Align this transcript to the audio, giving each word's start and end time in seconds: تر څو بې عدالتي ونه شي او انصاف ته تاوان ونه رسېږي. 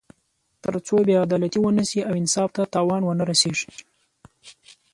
تر 0.63 0.73
څو 0.87 0.95
بې 1.07 1.15
عدالتي 1.25 1.59
ونه 1.61 1.83
شي 1.89 1.99
او 2.09 2.13
انصاف 2.21 2.49
ته 2.57 2.63
تاوان 2.73 3.01
ونه 3.05 3.23
رسېږي. 3.31 3.67